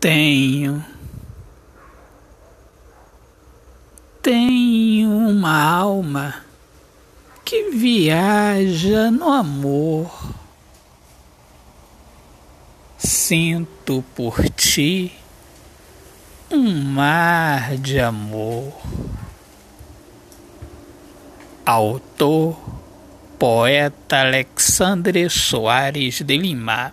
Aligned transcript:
Tenho. 0.00 0.84
Tenho 4.22 5.10
uma 5.10 5.60
alma 5.60 6.44
que 7.44 7.70
viaja 7.70 9.10
no 9.10 9.32
amor. 9.32 10.34
Sinto 12.96 14.04
por 14.14 14.48
ti 14.50 15.12
um 16.50 16.82
mar 16.82 17.76
de 17.76 17.98
amor. 17.98 18.72
Autor, 21.66 22.56
poeta 23.38 24.20
Alexandre 24.20 25.28
Soares 25.28 26.22
de 26.22 26.36
Lima. 26.36 26.92